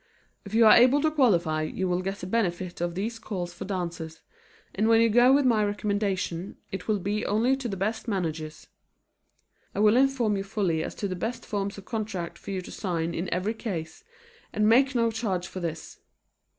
[0.45, 3.65] If you are able to qualify, you will get the benefit of these calls for
[3.65, 4.21] dancers,
[4.73, 8.65] and when you go with my recommendation, it will be only to the best managers.
[9.75, 12.71] I will inform you fully as to the best forms of contract for you to
[12.71, 14.03] sign in every case,
[14.51, 15.99] and make no charge for this.